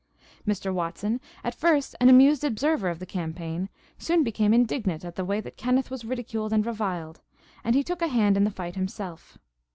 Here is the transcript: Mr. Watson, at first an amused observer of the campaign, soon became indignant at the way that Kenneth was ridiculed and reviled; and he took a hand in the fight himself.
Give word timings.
Mr. 0.47 0.73
Watson, 0.73 1.21
at 1.43 1.53
first 1.53 1.95
an 2.01 2.09
amused 2.09 2.43
observer 2.43 2.89
of 2.89 2.97
the 2.97 3.05
campaign, 3.05 3.69
soon 3.99 4.23
became 4.23 4.51
indignant 4.51 5.05
at 5.05 5.15
the 5.15 5.23
way 5.23 5.39
that 5.39 5.57
Kenneth 5.57 5.91
was 5.91 6.03
ridiculed 6.03 6.51
and 6.53 6.65
reviled; 6.65 7.21
and 7.63 7.75
he 7.75 7.83
took 7.83 8.01
a 8.01 8.07
hand 8.07 8.35
in 8.35 8.43
the 8.43 8.49
fight 8.49 8.75
himself. 8.75 9.37